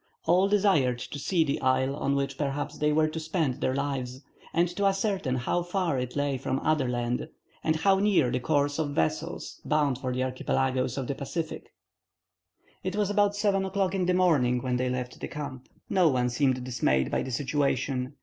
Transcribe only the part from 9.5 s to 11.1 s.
bound for the archipelagoes of